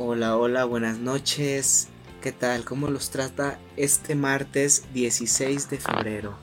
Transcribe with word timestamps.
Hola, 0.00 0.36
hola, 0.36 0.64
buenas 0.64 1.00
noches. 1.00 1.88
¿Qué 2.22 2.30
tal? 2.30 2.64
¿Cómo 2.64 2.86
los 2.86 3.10
trata 3.10 3.58
este 3.76 4.14
martes 4.14 4.84
16 4.94 5.70
de 5.70 5.78
febrero? 5.78 6.34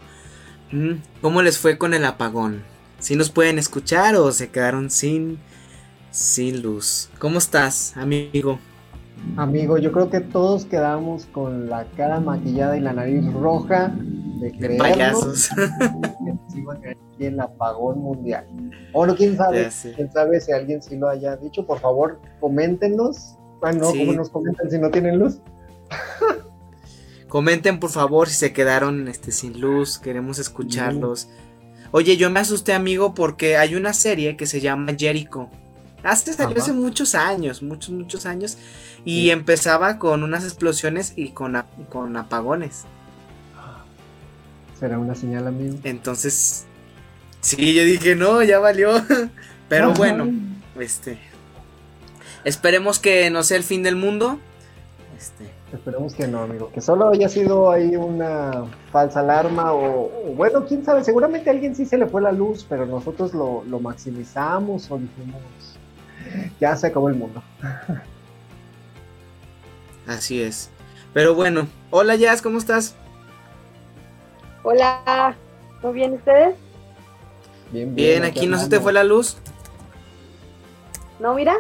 Mm, 0.74 0.96
¿Cómo 1.22 1.42
les 1.42 1.58
fue 1.58 1.78
con 1.78 1.94
el 1.94 2.04
apagón? 2.04 2.64
¿Si 3.00 3.16
nos 3.16 3.30
pueden 3.30 3.58
escuchar 3.58 4.18
o 4.18 4.30
se 4.34 4.50
quedaron 4.50 4.90
sin, 4.90 5.40
sin 6.12 6.62
luz? 6.62 7.10
¿Cómo 7.18 7.38
estás, 7.38 7.96
amigo? 7.96 8.60
Amigo, 9.38 9.78
yo 9.78 9.94
creo 9.94 10.10
que 10.10 10.20
todos 10.20 10.66
quedamos 10.66 11.26
con 11.28 11.70
la 11.70 11.86
cara 11.96 12.20
maquillada 12.20 12.76
y 12.76 12.82
la 12.82 12.92
nariz 12.92 13.24
roja 13.32 13.96
de, 13.98 14.52
de 14.52 14.76
payasos. 14.76 15.50
aquí 15.54 17.26
el 17.26 17.40
apagón 17.40 18.00
mundial. 18.00 18.46
O 18.92 19.06
no, 19.06 19.16
quién 19.16 19.38
sabe, 19.38 19.70
quién 19.96 20.12
sabe 20.12 20.42
si 20.42 20.52
alguien 20.52 20.82
sí 20.84 20.98
lo 20.98 21.08
haya 21.08 21.38
dicho. 21.38 21.66
Por 21.66 21.80
favor, 21.80 22.20
coméntenos. 22.42 23.38
Bueno, 23.62 23.88
¿cómo 23.88 24.14
nos 24.14 24.30
comentan 24.30 24.70
si 24.70 24.78
no 24.78 24.90
tienen 24.92 25.20
luz? 25.20 25.40
Comenten 27.28 27.80
por 27.80 27.90
favor 27.90 28.30
si 28.30 28.36
se 28.36 28.54
quedaron 28.54 29.08
este, 29.08 29.32
sin 29.32 29.60
luz, 29.60 29.98
queremos 29.98 30.40
escucharlos. 30.40 31.28
Oye, 31.92 32.18
yo 32.18 32.30
me 32.30 32.40
asusté 32.40 32.74
amigo 32.74 33.14
porque 33.14 33.58
hay 33.58 33.76
una 33.76 33.94
serie 33.94 34.38
que 34.38 34.46
se 34.46 34.62
llama 34.62 34.94
Jericho. 34.98 35.50
Hace 36.04 36.34
salió 36.34 36.62
hace 36.62 36.72
muchos 36.72 37.16
años, 37.16 37.64
muchos, 37.64 37.90
muchos 37.90 38.26
años. 38.26 38.58
Y 39.06 39.32
empezaba 39.32 39.98
con 39.98 40.24
unas 40.24 40.44
explosiones 40.44 41.14
y 41.16 41.30
con, 41.30 41.64
con 41.90 42.16
apagones. 42.16 42.84
¿Será 44.80 45.00
una 45.00 45.16
señal, 45.16 45.48
amigo? 45.48 45.78
Entonces, 45.84 46.66
sí, 47.42 47.74
yo 47.74 47.84
dije, 47.84 48.16
no, 48.16 48.44
ya 48.44 48.60
valió. 48.60 48.92
Pero 49.70 49.94
bueno, 49.94 50.30
este. 50.80 51.18
Esperemos 52.46 53.00
que 53.00 53.30
no 53.32 53.44
sea 53.44 53.58
el 53.58 53.64
fin 53.64 53.84
del 53.84 53.96
mundo. 53.96 54.40
Este. 55.18 55.52
Esperemos 55.74 56.14
que 56.14 56.28
no, 56.28 56.44
amigo. 56.44 56.72
Que 56.72 56.80
solo 56.80 57.10
haya 57.10 57.28
sido 57.28 57.72
ahí 57.72 57.96
una 57.96 58.66
falsa 58.92 59.22
alarma 59.22 59.74
o, 59.74 60.10
bueno, 60.36 60.64
quién 60.66 60.86
sabe. 60.86 61.04
Seguramente 61.04 61.50
a 61.50 61.54
alguien 61.54 61.76
sí 61.76 61.86
se 61.86 61.98
le 61.98 62.06
fue 62.06 62.22
la 62.22 62.32
luz, 62.32 62.66
pero 62.70 62.86
nosotros 62.86 63.34
lo, 63.34 63.64
lo 63.66 63.80
maximizamos 63.80 64.90
o 64.92 65.00
dijimos, 65.00 65.42
ya 66.62 66.76
se 66.76 66.88
acabó 66.88 67.10
el 67.10 67.16
mundo. 67.16 67.44
Así 70.08 70.42
es. 70.42 70.70
Pero 71.14 71.34
bueno, 71.34 71.68
hola 71.90 72.16
Jazz, 72.16 72.44
¿cómo 72.44 72.60
estás? 72.60 72.96
Hola, 74.64 75.36
¿todo 75.82 75.92
bien 75.92 76.14
ustedes? 76.14 76.56
Bien, 77.72 77.96
bien. 77.96 78.24
aquí 78.24 78.46
no 78.46 78.60
se 78.60 78.70
te 78.70 78.80
fue 78.80 78.94
la 78.94 79.04
luz. 79.04 79.38
No, 81.20 81.34
mira. 81.34 81.56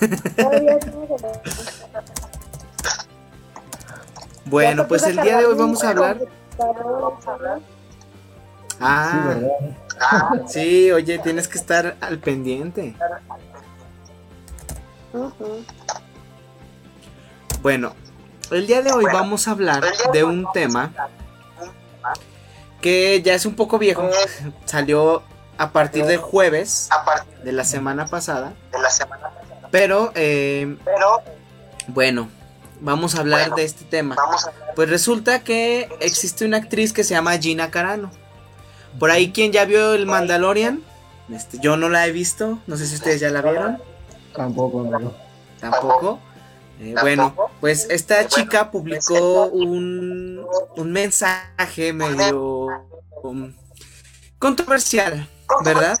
bueno, 4.46 4.88
pues 4.88 5.02
el 5.04 5.20
día 5.20 5.38
de 5.38 5.46
hoy 5.46 5.56
vamos 5.56 5.84
a 5.84 5.90
hablar. 5.90 6.18
Ah, 8.80 9.36
sí, 10.46 10.90
oye, 10.92 11.18
tienes 11.18 11.48
que 11.48 11.58
estar 11.58 11.96
al 12.00 12.18
pendiente. 12.18 12.94
Bueno, 17.62 17.94
el 18.50 18.66
día 18.66 18.82
de 18.82 18.92
hoy 18.92 19.04
vamos 19.04 19.48
a 19.48 19.52
hablar 19.52 19.84
de 20.12 20.24
un 20.24 20.46
tema 20.52 20.92
que 22.80 23.22
ya 23.22 23.34
es 23.34 23.46
un 23.46 23.54
poco 23.54 23.78
viejo. 23.78 24.08
Salió 24.66 25.22
a 25.58 25.70
partir 25.70 26.04
del 26.04 26.18
jueves 26.18 26.88
de 27.42 27.52
la 27.52 27.64
semana 27.64 28.06
pasada. 28.06 28.52
Pero, 29.78 30.10
eh, 30.14 30.74
bueno, 31.88 32.30
vamos 32.80 33.14
a 33.14 33.20
hablar 33.20 33.54
de 33.54 33.64
este 33.64 33.84
tema. 33.84 34.16
Pues 34.74 34.88
resulta 34.88 35.44
que 35.44 35.86
existe 36.00 36.46
una 36.46 36.56
actriz 36.56 36.94
que 36.94 37.04
se 37.04 37.12
llama 37.12 37.36
Gina 37.36 37.70
Carano. 37.70 38.10
Por 38.98 39.10
ahí, 39.10 39.32
quien 39.32 39.52
ya 39.52 39.66
vio 39.66 39.92
el 39.92 40.06
Mandalorian? 40.06 40.82
Este, 41.30 41.58
yo 41.58 41.76
no 41.76 41.90
la 41.90 42.06
he 42.06 42.10
visto. 42.10 42.58
No 42.66 42.78
sé 42.78 42.86
si 42.86 42.94
ustedes 42.94 43.20
ya 43.20 43.28
la 43.28 43.42
vieron. 43.42 43.76
Tampoco, 44.34 44.82
no. 44.84 45.12
Tampoco. 45.60 46.20
Eh, 46.80 46.94
bueno, 47.02 47.36
pues 47.60 47.86
esta 47.90 48.26
chica 48.28 48.70
publicó 48.70 49.44
un, 49.44 50.42
un 50.74 50.92
mensaje 50.92 51.92
medio 51.92 52.68
um, 53.22 53.52
controversial, 54.38 55.28
¿verdad? 55.62 55.98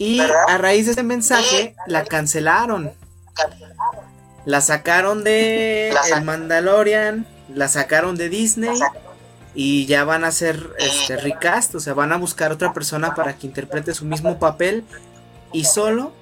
Y 0.00 0.18
a 0.18 0.56
raíz 0.56 0.86
de 0.86 0.92
ese 0.92 1.02
mensaje 1.02 1.76
la 1.86 2.06
cancelaron. 2.06 2.90
La 4.46 4.62
sacaron 4.62 5.24
de 5.24 5.90
El 5.90 6.24
Mandalorian, 6.24 7.26
la 7.54 7.68
sacaron 7.68 8.16
de 8.16 8.30
Disney 8.30 8.80
y 9.54 9.84
ya 9.84 10.04
van 10.04 10.24
a 10.24 10.28
hacer 10.28 10.70
este 10.78 11.18
recast, 11.18 11.74
o 11.74 11.80
sea, 11.80 11.92
van 11.92 12.12
a 12.12 12.16
buscar 12.16 12.50
otra 12.50 12.72
persona 12.72 13.14
para 13.14 13.36
que 13.36 13.46
interprete 13.46 13.92
su 13.92 14.06
mismo 14.06 14.38
papel 14.38 14.86
y 15.52 15.64
solo 15.64 16.14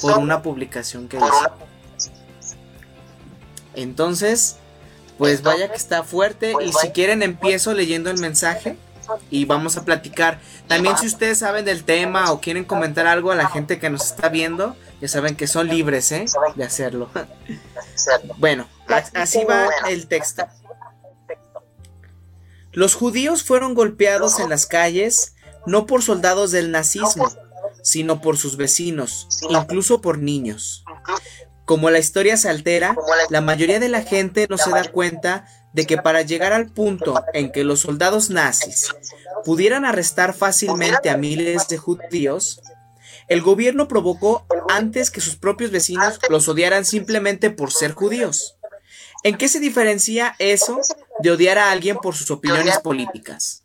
por 0.00 0.16
una 0.16 0.40
publicación 0.40 1.06
que 1.06 1.18
hizo. 1.18 1.52
Entonces, 3.74 4.56
pues 5.18 5.42
vaya 5.42 5.70
que 5.70 5.76
está 5.76 6.04
fuerte 6.04 6.52
pues 6.52 6.68
y 6.68 6.72
si 6.72 6.88
quieren 6.92 7.22
empiezo 7.22 7.74
leyendo 7.74 8.10
el 8.10 8.18
mensaje 8.18 8.78
y 9.30 9.44
vamos 9.44 9.76
a 9.76 9.84
platicar. 9.84 10.40
También 10.66 10.96
si 10.98 11.06
ustedes 11.06 11.38
saben 11.38 11.64
del 11.64 11.84
tema 11.84 12.32
o 12.32 12.40
quieren 12.40 12.64
comentar 12.64 13.06
algo 13.06 13.30
a 13.30 13.34
la 13.34 13.48
gente 13.48 13.78
que 13.78 13.90
nos 13.90 14.04
está 14.04 14.28
viendo, 14.28 14.76
ya 15.00 15.08
saben 15.08 15.36
que 15.36 15.46
son 15.46 15.68
libres 15.68 16.12
¿eh? 16.12 16.24
de 16.54 16.64
hacerlo. 16.64 17.10
Bueno, 18.38 18.68
así 19.14 19.44
va 19.44 19.68
el 19.88 20.06
texto. 20.06 20.46
Los 22.72 22.94
judíos 22.94 23.44
fueron 23.44 23.74
golpeados 23.74 24.40
en 24.40 24.50
las 24.50 24.66
calles 24.66 25.34
no 25.66 25.86
por 25.86 26.02
soldados 26.02 26.50
del 26.50 26.70
nazismo, 26.70 27.30
sino 27.82 28.20
por 28.20 28.36
sus 28.36 28.56
vecinos, 28.56 29.28
incluso 29.48 30.00
por 30.00 30.18
niños. 30.18 30.84
Como 31.64 31.90
la 31.90 31.98
historia 31.98 32.36
se 32.36 32.50
altera, 32.50 32.96
la 33.30 33.40
mayoría 33.40 33.80
de 33.80 33.88
la 33.88 34.02
gente 34.02 34.46
no 34.50 34.58
se 34.58 34.70
da 34.70 34.84
cuenta 34.90 35.46
de 35.74 35.86
que 35.86 35.98
para 35.98 36.22
llegar 36.22 36.52
al 36.52 36.70
punto 36.70 37.22
en 37.34 37.52
que 37.52 37.64
los 37.64 37.80
soldados 37.80 38.30
nazis 38.30 38.88
pudieran 39.44 39.84
arrestar 39.84 40.32
fácilmente 40.32 41.10
a 41.10 41.16
miles 41.16 41.68
de 41.68 41.76
judíos, 41.76 42.62
el 43.28 43.42
gobierno 43.42 43.88
provocó 43.88 44.46
antes 44.68 45.10
que 45.10 45.20
sus 45.20 45.36
propios 45.36 45.70
vecinos 45.72 46.20
los 46.30 46.48
odiaran 46.48 46.84
simplemente 46.84 47.50
por 47.50 47.72
ser 47.72 47.92
judíos. 47.92 48.56
¿En 49.24 49.36
qué 49.36 49.48
se 49.48 49.58
diferencia 49.58 50.36
eso 50.38 50.80
de 51.20 51.30
odiar 51.30 51.58
a 51.58 51.72
alguien 51.72 51.96
por 51.96 52.14
sus 52.14 52.30
opiniones 52.30 52.78
políticas? 52.78 53.64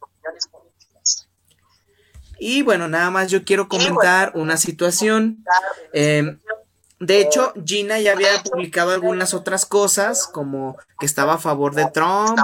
Y 2.40 2.64
bueno, 2.64 2.88
nada 2.88 3.12
más 3.12 3.30
yo 3.30 3.44
quiero 3.44 3.68
comentar 3.68 4.32
una 4.34 4.58
situación. 4.58 5.44
Eh, 5.94 6.38
de 7.00 7.22
hecho, 7.22 7.54
Gina 7.66 8.00
ya 8.00 8.12
había 8.12 8.44
publicado 8.44 8.92
algunas 8.92 9.34
otras 9.34 9.66
cosas, 9.66 10.28
como 10.28 10.78
que 11.00 11.06
estaba 11.06 11.36
a 11.36 11.38
favor 11.38 11.74
de 11.74 11.90
Trump 11.92 12.38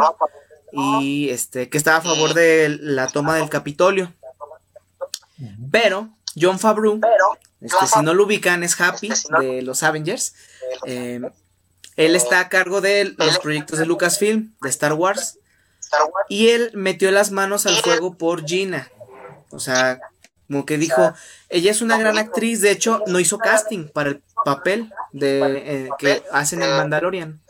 y 0.72 1.30
este 1.30 1.70
que 1.70 1.78
estaba 1.78 1.98
a 1.98 2.02
favor 2.02 2.34
de 2.34 2.78
la 2.82 3.08
toma 3.08 3.36
del 3.36 3.50
Capitolio. 3.50 4.14
Pero 5.72 6.10
John 6.40 6.60
Favreau, 6.60 7.02
este, 7.60 7.88
si 7.88 8.02
no 8.02 8.14
lo 8.14 8.24
ubican, 8.24 8.64
es 8.64 8.80
Happy 8.80 9.10
de 9.42 9.62
los 9.62 9.84
Avengers. 9.84 10.36
Eh, 10.86 11.20
él 11.98 12.16
está 12.16 12.40
a 12.40 12.50
cargo 12.50 12.80
de 12.80 13.14
los 13.18 13.40
proyectos 13.40 13.80
de 13.80 13.86
Lucasfilm, 13.86 14.54
de 14.62 14.70
Star 14.70 14.94
Wars. 14.94 15.38
Y 16.30 16.50
él 16.50 16.72
metió 16.74 17.12
las 17.12 17.32
manos 17.32 17.66
al 17.66 17.76
fuego 17.76 18.18
por 18.18 18.46
Gina. 18.46 18.90
O 19.52 19.60
sea, 19.60 20.00
como 20.48 20.66
que 20.66 20.78
dijo, 20.78 21.14
ella 21.50 21.72
es 21.72 21.82
una 21.82 21.98
gran 21.98 22.18
actriz, 22.18 22.62
de 22.62 22.72
hecho 22.72 23.02
no 23.08 23.20
hizo 23.20 23.38
casting 23.38 23.88
para 23.88 24.10
el 24.12 24.24
papel 24.44 24.92
de 25.12 25.42
eh, 25.86 25.90
que 25.98 26.24
hacen 26.32 26.62
el 26.62 26.70
Mandalorian. 26.70 27.42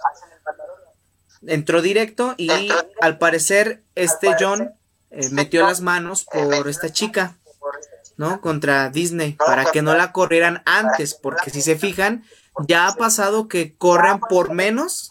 Entró 1.45 1.81
directo 1.81 2.33
y 2.37 2.69
al 3.01 3.17
parecer 3.17 3.83
este 3.95 4.35
John 4.39 4.73
eh, 5.11 5.29
metió 5.31 5.63
las 5.67 5.81
manos 5.81 6.25
por 6.25 6.67
esta 6.67 6.91
chica, 6.91 7.37
¿no? 8.17 8.41
Contra 8.41 8.89
Disney, 8.89 9.33
para 9.33 9.65
que 9.65 9.81
no 9.81 9.93
la 9.93 10.11
corrieran 10.11 10.63
antes, 10.65 11.13
porque 11.13 11.51
si 11.51 11.61
se 11.61 11.75
fijan, 11.75 12.23
ya 12.67 12.87
ha 12.87 12.95
pasado 12.95 13.47
que 13.47 13.75
corran 13.75 14.21
por 14.21 14.53
menos, 14.53 15.09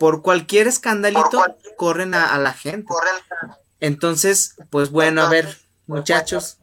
por 0.00 0.22
cualquier 0.22 0.66
escandalito, 0.66 1.44
corren 1.76 2.14
a 2.14 2.36
la 2.38 2.54
gente. 2.54 2.92
Entonces, 3.80 4.56
pues 4.70 4.90
bueno, 4.90 5.22
a 5.22 5.28
ver, 5.28 5.58
muchachos, 5.86 6.58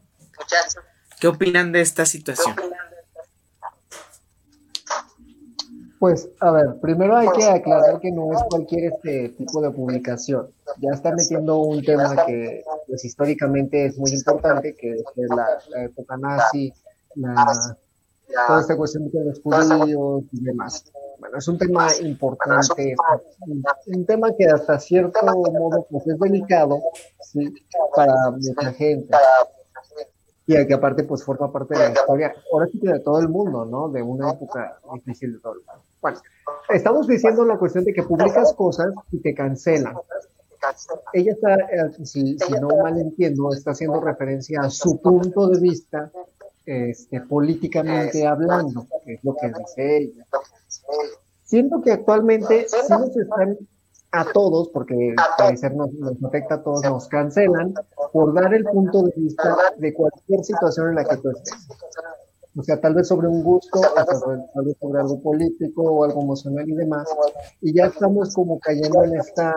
¿qué 1.19 1.27
opinan 1.27 1.71
de 1.71 1.81
esta 1.81 2.05
situación? 2.05 2.55
Pues, 5.99 6.29
a 6.39 6.51
ver, 6.51 6.79
primero 6.81 7.15
hay 7.17 7.27
que 7.29 7.45
aclarar 7.45 7.99
que 7.99 8.11
no 8.11 8.31
es 8.33 8.43
cualquier 8.49 8.93
este 8.93 9.29
tipo 9.29 9.61
de 9.61 9.71
publicación. 9.71 10.51
Ya 10.79 10.91
está 10.93 11.11
metiendo 11.15 11.57
un 11.57 11.83
tema 11.83 12.25
que 12.25 12.63
pues, 12.87 13.05
históricamente 13.05 13.85
es 13.85 13.97
muy 13.97 14.11
importante, 14.11 14.75
que 14.75 14.91
es 14.91 15.03
la, 15.29 15.83
época 15.83 16.17
nazi, 16.17 16.71
la, 17.15 17.77
toda 18.47 18.61
esta 18.61 18.75
cuestión 18.75 19.09
de 19.09 19.25
los 19.25 19.41
judíos 19.41 20.23
y 20.31 20.43
demás. 20.43 20.85
Bueno, 21.17 21.37
es 21.37 21.47
un 21.47 21.57
tema 21.57 21.87
importante, 22.01 22.95
un, 23.87 24.05
tema 24.05 24.29
que 24.37 24.45
hasta 24.45 24.79
cierto 24.79 25.25
modo 25.25 25.87
pues 25.89 26.05
es 26.07 26.19
delicado 26.19 26.81
¿sí? 27.21 27.51
para 27.95 28.13
mucha 28.31 28.73
gente 28.73 29.15
y 30.47 30.67
que 30.67 30.73
aparte 30.73 31.03
pues 31.03 31.23
forma 31.23 31.51
parte 31.51 31.73
de 31.73 31.89
la 31.89 31.93
historia, 31.93 32.33
ahora 32.51 32.67
sí 32.71 32.79
que 32.79 32.89
de 32.89 32.99
todo 32.99 33.19
el 33.19 33.29
mundo, 33.29 33.65
¿no? 33.65 33.89
De 33.89 34.01
una 34.01 34.31
época 34.31 34.79
difícil 34.93 35.33
de 35.33 35.39
todo 35.39 35.53
el 35.53 35.59
mundo. 35.59 35.81
Bueno, 36.01 36.19
estamos 36.69 37.07
diciendo 37.07 37.45
la 37.45 37.57
cuestión 37.57 37.83
de 37.83 37.93
que 37.93 38.03
publicas 38.03 38.53
cosas 38.53 38.93
y 39.11 39.19
te 39.19 39.33
cancelan. 39.33 39.95
Ella 41.13 41.31
está, 41.33 41.55
eh, 41.55 41.91
si, 42.03 42.37
si 42.37 42.53
no 42.53 42.69
mal 42.81 42.99
entiendo, 42.99 43.51
está 43.53 43.71
haciendo 43.71 43.99
referencia 44.01 44.61
a 44.61 44.69
su 44.69 44.99
punto 45.01 45.47
de 45.47 45.59
vista 45.59 46.11
este, 46.65 47.21
políticamente 47.21 48.25
hablando, 48.25 48.87
que 49.03 49.13
es 49.13 49.23
lo 49.23 49.35
que 49.35 49.47
dice 49.47 49.97
ella. 49.97 50.25
Siento 51.43 51.81
que 51.81 51.91
actualmente 51.91 52.67
sí 52.67 52.77
nos 52.89 53.15
están 53.15 53.57
a 54.15 54.25
todos, 54.25 54.69
porque 54.69 55.13
parecer 55.37 55.75
nos, 55.75 55.91
nos, 55.93 56.23
afecta 56.23 56.55
a 56.55 56.63
todos, 56.63 56.83
nos 56.83 57.07
cancelan 57.07 57.73
por 58.13 58.33
dar 58.33 58.53
el 58.53 58.63
punto 58.63 59.03
de 59.03 59.13
vista 59.15 59.55
de 59.77 59.93
cualquier 59.93 60.43
situación 60.43 60.89
en 60.89 60.95
la 60.95 61.05
que 61.05 61.17
tú 61.17 61.29
estés. 61.29 61.67
O 62.57 62.63
sea, 62.63 62.79
tal 62.79 62.93
vez 62.93 63.07
sobre 63.07 63.27
un 63.27 63.43
gusto, 63.43 63.81
tal 63.81 64.65
vez 64.65 64.77
sobre 64.79 64.99
algo 64.99 65.21
político 65.21 65.83
o 65.83 66.03
algo 66.05 66.21
emocional 66.21 66.67
y 66.67 66.73
demás. 66.73 67.07
Y 67.61 67.73
ya 67.73 67.87
estamos 67.87 68.33
como 68.33 68.59
cayendo 68.59 69.03
en 69.03 69.17
esta, 69.17 69.53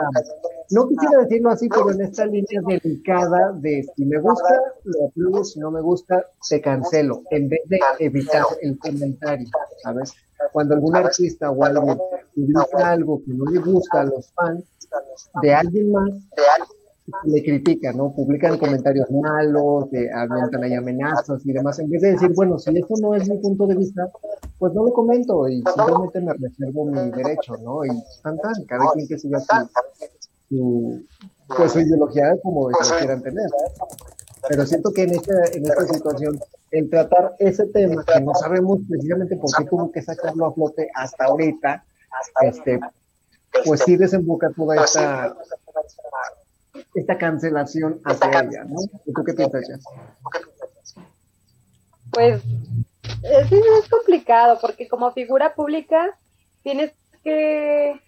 no 0.70 0.88
quisiera 0.88 1.18
decirlo 1.22 1.50
así, 1.50 1.68
pero 1.68 1.92
en 1.92 2.02
esta 2.02 2.26
línea 2.26 2.60
delicada 2.66 3.52
de 3.60 3.84
si 3.94 4.04
me 4.04 4.18
gusta, 4.18 4.60
lo 4.84 5.06
aplaudo, 5.06 5.44
si 5.44 5.60
no 5.60 5.70
me 5.70 5.80
gusta, 5.80 6.26
te 6.48 6.60
cancelo, 6.60 7.22
en 7.30 7.48
vez 7.48 7.60
de 7.66 7.78
evitar 8.00 8.44
el 8.62 8.76
comentario, 8.78 9.46
¿sabes? 9.82 10.12
Cuando 10.52 10.74
algún 10.74 10.96
artista 10.96 11.50
o 11.50 11.64
algo 11.64 12.10
publica 12.34 12.90
algo 12.90 13.22
que 13.24 13.32
no 13.32 13.44
le 13.50 13.60
gusta 13.60 14.00
a 14.00 14.04
los 14.04 14.32
fans 14.32 14.64
de 15.42 15.54
alguien 15.54 15.92
más, 15.92 16.10
le 17.24 17.42
critican, 17.42 17.96
¿no? 17.96 18.12
Publican 18.12 18.58
comentarios 18.58 19.10
malos, 19.10 19.90
de, 19.90 20.10
avientan 20.12 20.64
ahí 20.64 20.74
amenazas 20.74 21.44
y 21.44 21.52
demás, 21.52 21.78
en 21.78 21.90
vez 21.90 22.02
de 22.02 22.12
decir, 22.12 22.32
bueno, 22.34 22.58
si 22.58 22.76
esto 22.76 22.94
no 23.00 23.14
es 23.14 23.28
mi 23.28 23.38
punto 23.38 23.66
de 23.66 23.76
vista, 23.76 24.10
pues 24.58 24.72
no 24.74 24.84
lo 24.84 24.92
comento 24.92 25.48
y 25.48 25.62
simplemente 25.74 26.20
me 26.20 26.32
reservo 26.34 26.84
mi 26.86 27.10
derecho, 27.10 27.56
¿no? 27.62 27.84
Y 27.84 27.88
tan 28.22 28.38
tan, 28.38 28.64
cada 28.66 28.92
quien 28.92 29.08
que 29.08 29.18
siga 29.18 29.40
su, 30.48 31.02
pues, 31.56 31.72
su 31.72 31.80
ideología 31.80 32.36
como 32.42 32.70
lo 32.70 32.78
quieran 32.98 33.22
tener. 33.22 33.48
Pero 34.48 34.66
siento 34.66 34.92
que 34.92 35.02
en 35.02 35.10
esta, 35.10 35.32
en 35.52 35.64
esta 35.64 35.86
situación, 35.86 36.38
el 36.70 36.90
tratar 36.90 37.34
ese 37.38 37.66
tema, 37.66 38.04
que 38.04 38.20
no 38.20 38.34
sabemos 38.34 38.80
precisamente 38.88 39.36
por 39.36 39.50
qué 39.56 39.64
tuvo 39.64 39.90
que 39.90 40.02
sacarlo 40.02 40.46
a 40.46 40.52
flote 40.52 40.88
hasta 40.94 41.24
ahorita, 41.24 41.84
este, 42.42 42.78
pues 43.64 43.80
sí 43.80 43.96
desemboca 43.96 44.50
toda 44.54 44.76
esta 44.76 45.36
esta 46.94 47.18
cancelación 47.18 48.00
hacia 48.04 48.40
ella, 48.40 48.64
¿no? 48.64 48.78
¿Tú 49.14 49.24
qué 49.24 49.34
piensas, 49.34 49.66
ya? 49.68 49.76
Pues 52.12 52.42
eh, 53.22 53.44
sí, 53.48 53.60
es 53.82 53.88
complicado 53.88 54.58
porque 54.60 54.88
como 54.88 55.12
figura 55.12 55.54
pública 55.54 56.16
tienes 56.62 56.92
que 57.22 58.00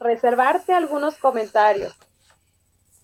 reservarte 0.00 0.72
algunos 0.72 1.16
comentarios. 1.18 1.94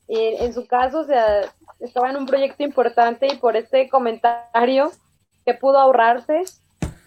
Y 0.08 0.18
en 0.18 0.52
su 0.52 0.66
caso, 0.66 1.00
o 1.00 1.04
sea, 1.04 1.42
estaba 1.78 2.10
en 2.10 2.16
un 2.16 2.26
proyecto 2.26 2.62
importante 2.64 3.28
y 3.28 3.36
por 3.36 3.56
este 3.56 3.88
comentario 3.88 4.90
que 5.44 5.54
pudo 5.54 5.78
ahorrarse, 5.78 6.42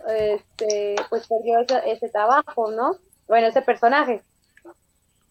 este, 0.07 0.95
pues 1.09 1.27
perdió 1.27 1.59
ese, 1.59 1.81
ese 1.91 2.09
trabajo, 2.09 2.71
¿no? 2.71 2.97
Bueno, 3.27 3.47
ese 3.47 3.61
personaje. 3.61 4.21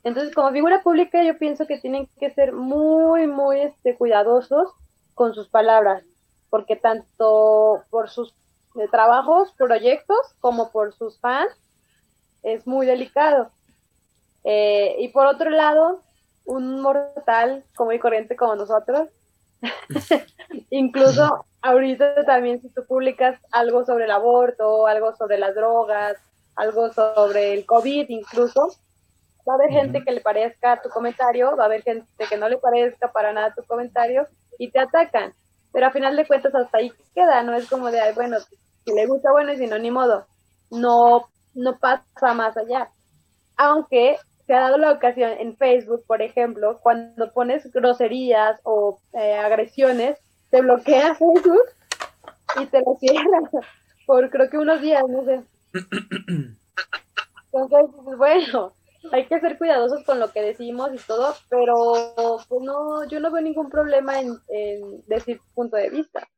Entonces, 0.05 0.35
como 0.35 0.51
figura 0.51 0.83
pública, 0.83 1.23
yo 1.23 1.39
pienso 1.39 1.67
que 1.67 1.79
tienen 1.79 2.09
que 2.19 2.31
ser 2.31 2.53
muy, 2.53 3.27
muy 3.27 3.61
este, 3.61 3.97
cuidadosos 3.97 4.69
con 5.15 5.35
sus 5.35 5.49
palabras, 5.49 6.03
porque 6.51 6.77
tanto 6.77 7.85
por 7.91 8.11
sus 8.11 8.35
eh, 8.77 8.89
trabajos, 8.91 9.53
proyectos, 9.57 10.19
como 10.41 10.73
por 10.73 10.93
sus 10.95 11.19
fans, 11.21 11.53
es 12.43 12.67
muy 12.67 12.87
delicado. 12.87 13.51
Eh, 14.45 14.97
y 14.99 15.09
por 15.09 15.27
otro 15.27 15.51
lado, 15.51 16.01
un 16.45 16.81
mortal 16.81 17.65
como 17.77 17.93
y 17.93 17.99
corriente 17.99 18.35
como 18.35 18.57
nosotros, 18.57 19.09
incluso 20.71 21.45
ahorita 21.61 22.25
también 22.25 22.61
si 22.61 22.69
tú 22.71 22.85
publicas 22.85 23.39
algo 23.53 23.85
sobre 23.85 24.07
el 24.07 24.11
aborto, 24.11 24.87
algo 24.89 25.15
sobre 25.15 25.39
las 25.39 25.55
drogas, 25.55 26.17
algo 26.57 26.93
sobre 26.93 27.55
el 27.55 27.65
COVID 27.65 28.07
incluso, 28.09 28.75
Va 29.49 29.55
a 29.55 29.57
haber 29.57 29.71
gente 29.71 30.03
que 30.05 30.13
le 30.13 30.21
parezca 30.21 30.81
tu 30.83 30.89
comentario, 30.89 31.57
va 31.57 31.65
a 31.65 31.67
haber 31.67 31.83
gente 31.83 32.07
que 32.29 32.37
no 32.37 32.49
le 32.49 32.59
parezca 32.59 33.11
para 33.11 33.33
nada 33.33 33.55
tu 33.55 33.63
comentario 33.65 34.27
y 34.59 34.71
te 34.71 34.79
atacan. 34.79 35.33
Pero 35.73 35.87
a 35.87 35.91
final 35.91 36.17
de 36.17 36.27
cuentas 36.27 36.55
hasta 36.55 36.79
ahí 36.79 36.93
queda, 37.15 37.43
no 37.43 37.55
es 37.55 37.69
como 37.69 37.91
de, 37.91 38.01
bueno, 38.15 38.39
si 38.85 38.93
le 38.93 39.07
gusta, 39.07 39.33
bueno, 39.33 39.53
y 39.53 39.59
si 39.59 39.67
no, 39.67 39.79
ni 39.79 39.91
modo. 39.91 40.27
No, 40.71 41.29
no 41.55 41.79
pasa 41.79 42.35
más 42.35 42.57
allá. 42.57 42.89
Aunque 43.57 44.17
se 44.47 44.55
ha 44.55 44.61
dado 44.61 44.79
la 44.79 44.93
ocasión 44.93 45.31
en 45.39 45.57
Facebook, 45.57 46.05
por 46.07 46.23
ejemplo, 46.23 46.79
cuando 46.83 47.33
pones 47.33 47.71
groserías 47.73 48.61
o 48.65 49.01
eh, 49.15 49.39
agresiones, 49.39 50.19
te 50.51 50.61
bloquea 50.61 51.15
Facebook 51.15 51.65
y 52.61 52.67
te 52.67 52.81
lo 52.81 52.97
cierra 53.01 53.41
por 54.07 54.31
creo 54.31 54.51
que 54.51 54.59
unos 54.59 54.81
días, 54.81 55.03
no 55.09 55.25
sé. 55.25 55.43
Entonces, 57.53 58.17
bueno, 58.17 58.73
hay 59.11 59.27
que 59.27 59.41
ser 59.41 59.59
cuidadosos 59.59 60.05
con 60.05 60.21
lo 60.21 60.33
que 60.33 60.43
decimos 60.43 60.91
y 60.95 60.99
todo, 60.99 61.37
pero 61.49 62.39
pues 62.49 62.63
no, 62.63 63.05
yo 63.09 63.19
no 63.21 63.33
veo 63.33 63.43
ningún 63.43 63.71
problema 63.71 64.21
en, 64.21 64.39
decir 65.07 65.41
punto 65.55 65.77
de 65.77 65.91
vista. 65.91 66.29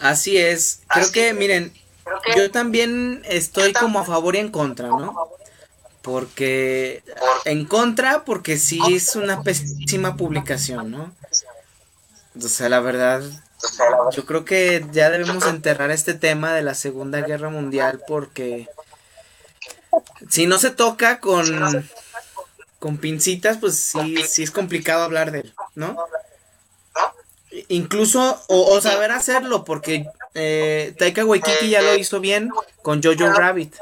Así 0.00 0.36
es, 0.36 0.82
creo 0.88 1.12
que 1.12 1.34
miren, 1.34 1.72
yo 2.36 2.50
también 2.50 3.22
estoy 3.26 3.72
como 3.72 4.00
a 4.00 4.04
favor 4.04 4.34
y 4.34 4.38
en 4.38 4.50
contra, 4.50 4.88
¿no? 4.88 5.14
Porque 6.02 7.02
en 7.44 7.64
contra, 7.64 8.24
porque 8.24 8.58
sí 8.58 8.80
es 8.90 9.16
una 9.16 9.42
pésima 9.42 10.16
publicación, 10.16 10.90
¿no? 10.90 11.14
O 12.36 12.48
sea, 12.48 12.68
la 12.68 12.80
verdad, 12.80 13.22
yo 14.12 14.26
creo 14.26 14.44
que 14.44 14.84
ya 14.92 15.10
debemos 15.10 15.46
enterrar 15.46 15.90
este 15.90 16.14
tema 16.14 16.52
de 16.54 16.62
la 16.62 16.74
Segunda 16.74 17.20
Guerra 17.20 17.50
Mundial 17.50 18.02
porque 18.06 18.68
si 20.28 20.46
no 20.46 20.58
se 20.58 20.70
toca 20.70 21.20
con, 21.20 21.88
con 22.78 22.98
pincitas, 22.98 23.58
pues 23.58 23.76
sí, 23.76 24.16
sí 24.26 24.42
es 24.42 24.50
complicado 24.50 25.04
hablar 25.04 25.30
de 25.30 25.40
él, 25.40 25.54
¿no? 25.74 25.96
Incluso, 27.68 28.42
o, 28.48 28.80
saber 28.80 29.12
hacerlo, 29.12 29.64
porque 29.64 30.06
eh, 30.34 30.94
Taika 30.98 31.24
Waititi 31.24 31.70
ya 31.70 31.82
lo 31.82 31.94
hizo 31.94 32.18
bien 32.20 32.50
con 32.82 33.00
Jojo 33.02 33.32
Rabbit. 33.32 33.76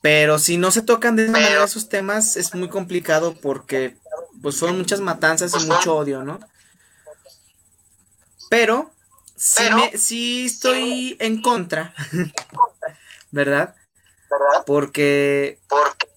Pero 0.00 0.40
si 0.40 0.56
no 0.56 0.72
se 0.72 0.82
tocan 0.82 1.14
de 1.14 1.24
esa 1.24 1.32
manera 1.32 1.64
esos 1.64 1.88
temas, 1.88 2.36
es 2.36 2.54
muy 2.54 2.68
complicado 2.68 3.34
porque 3.40 3.96
pues 4.42 4.56
son 4.56 4.76
muchas 4.76 4.98
matanzas 5.00 5.54
y 5.54 5.66
mucho 5.66 5.94
odio, 5.94 6.24
¿no? 6.24 6.40
Pero 8.52 8.92
sí, 9.34 9.62
me, 9.74 9.96
sí 9.96 10.44
estoy 10.44 11.16
en 11.20 11.40
contra, 11.40 11.94
¿verdad? 13.30 13.74
Porque 14.66 15.58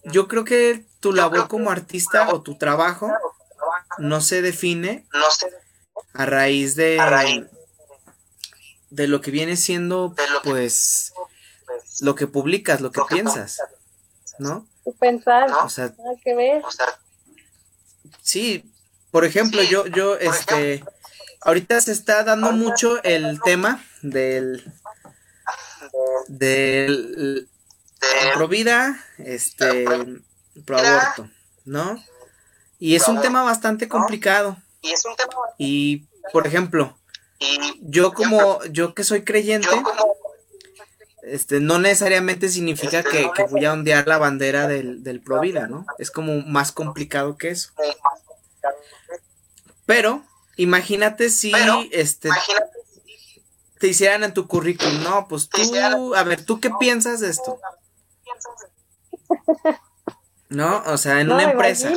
yo 0.03 0.27
creo 0.27 0.43
que 0.43 0.85
tu 0.99 1.13
labor 1.13 1.47
como 1.47 1.71
artista 1.71 2.27
o 2.33 2.41
tu 2.41 2.57
trabajo 2.57 3.09
no 3.99 4.19
se 4.19 4.41
define 4.41 5.07
a 6.11 6.25
raíz 6.25 6.75
de, 6.75 7.47
de 8.89 9.07
lo 9.07 9.21
que 9.21 9.31
viene 9.31 9.55
siendo, 9.55 10.13
pues, 10.43 11.13
lo 12.01 12.15
que 12.15 12.27
publicas, 12.27 12.81
lo 12.81 12.91
que 12.91 13.01
piensas, 13.07 13.61
¿no? 14.39 14.67
Pensar, 14.99 15.49
o 15.63 15.69
sea, 15.69 15.93
que 16.21 16.35
ver. 16.35 16.61
Sí, 18.21 18.69
por 19.09 19.23
ejemplo, 19.23 19.63
yo, 19.63 19.87
yo, 19.87 20.17
este, 20.17 20.83
ahorita 21.45 21.79
se 21.79 21.93
está 21.93 22.23
dando 22.23 22.51
mucho 22.51 23.01
el 23.03 23.39
tema 23.41 23.81
del 24.01 24.63
del 26.27 27.47
pro 28.33 28.47
vida, 28.47 28.99
este, 29.19 29.85
pro 30.65 30.77
aborto, 30.77 31.29
¿no? 31.63 32.03
Y 32.79 32.95
es 32.95 33.07
un 33.07 33.21
tema 33.21 33.43
bastante 33.43 33.87
complicado. 33.87 34.57
Y 35.57 36.05
por 36.33 36.45
ejemplo, 36.45 36.97
yo 37.81 38.13
como 38.13 38.63
yo 38.65 38.93
que 38.93 39.03
soy 39.03 39.23
creyente, 39.23 39.69
este, 41.23 41.59
no 41.59 41.79
necesariamente 41.79 42.49
significa 42.49 43.03
que, 43.03 43.29
que 43.35 43.43
voy 43.43 43.65
a 43.65 43.73
ondear 43.73 44.07
la 44.07 44.17
bandera 44.17 44.67
del, 44.67 45.03
del 45.03 45.21
pro 45.21 45.39
vida, 45.39 45.67
¿no? 45.67 45.85
Es 45.97 46.11
como 46.11 46.41
más 46.41 46.71
complicado 46.71 47.37
que 47.37 47.49
eso. 47.49 47.71
Pero 49.85 50.23
imagínate 50.55 51.29
si 51.29 51.51
este 51.91 52.29
te 53.79 53.87
hicieran 53.87 54.23
en 54.23 54.33
tu 54.33 54.47
currículum, 54.47 55.03
no, 55.03 55.27
pues 55.27 55.49
tú, 55.49 56.15
a 56.15 56.23
ver, 56.23 56.45
¿tú 56.45 56.59
qué 56.59 56.71
piensas 56.79 57.19
de 57.19 57.29
esto? 57.29 57.59
¿No? 60.49 60.83
O 60.85 60.97
sea, 60.97 61.19
en 61.19 61.31
una 61.31 61.43
empresa. 61.43 61.91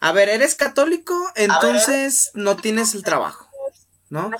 A 0.00 0.12
ver, 0.12 0.28
¿eres 0.28 0.54
católico? 0.56 1.14
Entonces 1.36 2.30
no 2.34 2.56
tienes 2.56 2.94
el 2.94 3.04
trabajo, 3.04 3.48
¿no? 4.10 4.30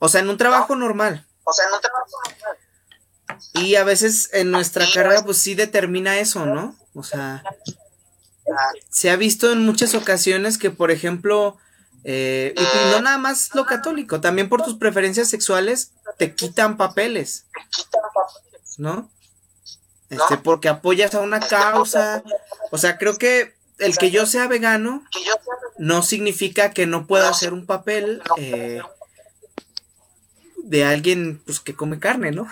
O 0.00 0.08
sea, 0.08 0.20
en 0.20 0.28
un 0.28 0.36
trabajo 0.36 0.74
normal. 0.74 1.26
O 1.44 1.52
sea, 1.52 1.66
en 1.68 1.74
un 1.74 1.80
trabajo 1.80 2.06
normal. 2.24 2.58
Y 3.54 3.76
a 3.76 3.84
veces 3.84 4.30
en 4.32 4.50
nuestra 4.50 4.86
carrera, 4.92 5.24
pues 5.24 5.38
sí 5.38 5.54
determina 5.54 6.18
eso, 6.18 6.46
¿no? 6.46 6.76
O 6.94 7.02
sea, 7.02 7.44
se 8.90 9.10
ha 9.10 9.16
visto 9.16 9.52
en 9.52 9.64
muchas 9.64 9.94
ocasiones 9.94 10.58
que, 10.58 10.70
por 10.70 10.90
ejemplo, 10.90 11.56
eh, 12.04 12.54
y 12.56 12.90
no 12.92 13.00
nada 13.00 13.18
más 13.18 13.54
lo 13.54 13.66
católico, 13.66 14.20
también 14.20 14.48
por 14.48 14.62
tus 14.62 14.76
preferencias 14.76 15.28
sexuales 15.28 15.92
te 16.16 16.34
quitan 16.34 16.76
papeles, 16.76 17.46
¿no? 18.76 19.10
Este, 20.10 20.38
porque 20.38 20.68
apoyas 20.68 21.14
a 21.14 21.20
una 21.20 21.40
causa. 21.40 22.22
O 22.70 22.78
sea, 22.78 22.96
creo 22.96 23.16
que 23.16 23.54
el 23.78 23.96
que 23.98 24.10
yo 24.10 24.26
sea 24.26 24.48
vegano 24.48 25.04
no 25.76 26.02
significa 26.02 26.72
que 26.72 26.86
no 26.86 27.06
pueda 27.06 27.28
hacer 27.28 27.52
un 27.52 27.66
papel 27.66 28.22
eh, 28.38 28.80
de 30.64 30.84
alguien 30.84 31.42
pues, 31.44 31.60
que 31.60 31.74
come 31.74 31.98
carne, 31.98 32.32
¿no? 32.32 32.48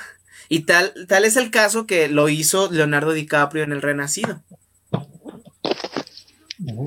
Y 0.48 0.60
tal, 0.60 0.94
tal 1.08 1.24
es 1.24 1.36
el 1.36 1.50
caso 1.50 1.86
que 1.86 2.08
lo 2.08 2.28
hizo 2.28 2.70
Leonardo 2.70 3.12
DiCaprio 3.12 3.64
en 3.64 3.72
El 3.72 3.82
Renacido. 3.82 4.42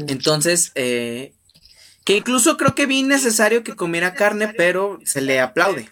Entonces, 0.08 0.72
eh, 0.76 1.34
que 2.10 2.18
incluso 2.18 2.58
creo 2.58 2.74
que 2.74 2.88
vi 2.88 3.04
necesario 3.04 3.64
que 3.64 3.76
comiera 3.76 4.16
carne, 4.16 4.52
pero 4.58 4.98
se 5.06 5.22
le 5.22 5.40
aplaude. 5.40 5.90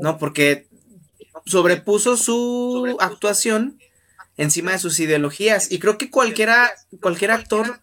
No, 0.00 0.16
porque 0.16 0.66
sobrepuso 1.44 2.16
su 2.16 2.96
actuación 2.98 3.78
encima 4.38 4.72
de 4.72 4.78
sus 4.78 4.98
ideologías. 4.98 5.70
Y 5.70 5.78
creo 5.78 5.98
que 5.98 6.10
cualquiera, 6.10 6.70
cualquier 7.02 7.32
actor 7.32 7.80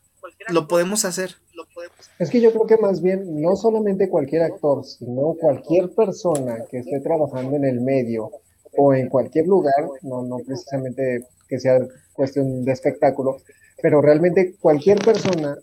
lo 0.49 0.67
podemos 0.67 1.05
hacer. 1.05 1.35
Es 2.17 2.31
que 2.31 2.41
yo 2.41 2.51
creo 2.51 2.65
que 2.65 2.77
más 2.77 3.03
bien 3.03 3.39
no 3.39 3.55
solamente 3.55 4.09
cualquier 4.09 4.41
actor, 4.41 4.83
sino 4.83 5.35
cualquier 5.39 5.91
persona 5.91 6.57
que 6.71 6.79
esté 6.79 7.01
trabajando 7.01 7.55
en 7.55 7.65
el 7.65 7.81
medio 7.81 8.31
o 8.75 8.95
en 8.95 9.09
cualquier 9.09 9.45
lugar, 9.45 9.89
no, 10.01 10.23
no 10.23 10.39
precisamente 10.39 11.27
que 11.47 11.59
sea 11.59 11.77
cuestión 12.13 12.65
de 12.65 12.71
espectáculo, 12.71 13.37
pero 13.83 14.01
realmente 14.01 14.55
cualquier 14.61 14.97
persona, 14.99 15.57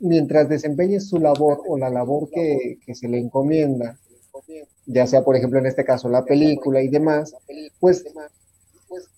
mientras 0.00 0.48
desempeñe 0.48 1.00
su 1.00 1.18
labor 1.18 1.62
o 1.66 1.78
la 1.78 1.90
labor 1.90 2.28
que, 2.30 2.78
se 2.94 3.08
le 3.08 3.18
encomienda, 3.18 3.98
ya 4.86 5.06
sea 5.06 5.24
por 5.24 5.36
ejemplo 5.36 5.58
en 5.58 5.66
este 5.66 5.84
caso 5.84 6.08
la 6.08 6.24
película 6.24 6.82
y 6.82 6.88
demás, 6.88 7.34
pues 7.80 8.04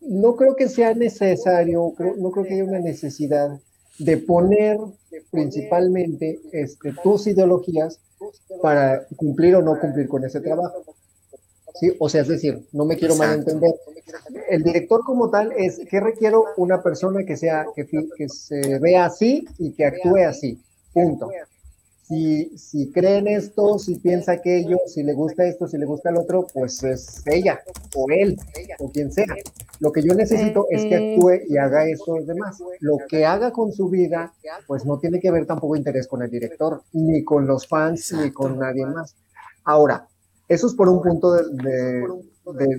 no 0.01 0.37
creo 0.37 0.57
que 0.57 0.69
sea 0.69 0.95
necesario, 0.95 1.93
no 2.19 2.31
creo 2.31 2.45
que 2.45 2.55
haya 2.55 2.65
una 2.65 2.79
necesidad 2.79 3.59
de 3.99 4.17
poner 4.19 4.79
principalmente 5.31 6.41
este, 6.53 6.93
tus 7.03 7.27
ideologías 7.27 8.01
para 8.63 9.07
cumplir 9.17 9.57
o 9.57 9.63
no 9.63 9.79
cumplir 9.79 10.09
con 10.09 10.25
ese 10.25 10.41
trabajo. 10.41 10.85
¿Sí? 11.81 11.95
O 11.99 12.09
sea, 12.09 12.23
es 12.23 12.29
decir, 12.29 12.67
no 12.73 12.85
me 12.85 12.97
quiero 12.97 13.17
malentender. 13.17 13.75
El 14.49 14.63
director 14.63 15.03
como 15.05 15.31
tal 15.31 15.53
es 15.57 15.81
que 15.91 16.01
requiero 16.01 16.45
una 16.57 16.83
persona 16.83 17.25
que 17.25 17.37
sea, 17.37 17.67
que, 17.75 17.87
que 17.87 18.29
se 18.29 18.79
vea 18.79 19.07
así 19.07 19.47
y 19.59 19.73
que 19.73 19.85
actúe 19.85 20.19
así. 20.27 20.61
Punto 20.93 21.29
si, 22.09 22.57
si 22.57 22.93
cree 22.93 23.19
en 23.19 23.27
esto, 23.27 23.79
si 23.79 23.97
piensa 23.97 24.33
aquello, 24.33 24.79
si 24.87 25.03
le 25.03 25.13
gusta 25.13 25.45
esto, 25.45 25.67
si 25.67 25.77
le 25.77 25.87
gusta 25.87 26.11
el 26.11 26.19
otro, 26.19 26.47
pues 26.53 26.83
es 26.85 27.23
ella 27.27 27.61
o 27.97 28.07
él 28.11 28.39
o 28.79 28.91
quien 28.91 29.11
sea. 29.11 29.27
Lo 29.81 29.91
que 29.91 30.03
yo 30.03 30.15
necesito 30.15 30.67
es 30.71 30.85
que 30.85 30.95
actúe 30.95 31.49
y 31.49 31.57
haga 31.59 31.89
esto 31.89 32.17
los 32.17 32.27
demás. 32.27 32.63
Lo 32.81 32.99
que 33.09 33.27
haga 33.27 33.51
con 33.51 33.73
su 33.73 33.89
vida, 33.89 34.33
pues 34.67 34.85
no 34.85 34.99
tiene 34.99 35.19
que 35.19 35.31
ver 35.31 35.47
tampoco 35.47 35.75
interés 35.75 36.07
con 36.07 36.23
el 36.23 36.31
director, 36.31 36.83
ni 36.93 37.25
con 37.25 37.47
los 37.47 37.67
fans, 37.67 38.13
ni 38.13 38.31
con 38.31 38.59
nadie 38.59 38.87
más. 38.87 39.17
Ahora, 39.65 40.07
eso 40.49 40.67
es 40.67 40.75
por 40.75 40.89
un 40.89 41.03
punto 41.03 41.33
de, 41.33 42.07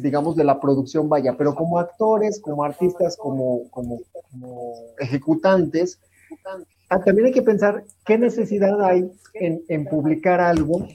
digamos, 0.01 0.36
de 0.36 0.43
la 0.43 0.59
producción, 0.59 1.09
vaya, 1.09 1.36
pero 1.38 1.53
como 1.55 1.79
actores, 1.79 2.39
como 2.39 2.63
artistas, 2.63 3.17
como, 3.17 3.69
como, 3.69 4.00
como 4.31 4.74
ejecutantes, 5.00 6.00
Ah, 6.89 7.00
también 7.03 7.27
hay 7.27 7.33
que 7.33 7.41
pensar 7.41 7.83
qué 8.05 8.17
necesidad 8.17 8.81
hay 8.81 9.12
en, 9.33 9.86
publicar 9.86 10.39
algo, 10.39 10.88